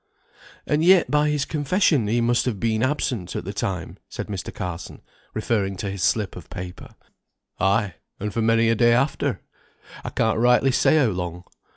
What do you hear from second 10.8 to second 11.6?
how long.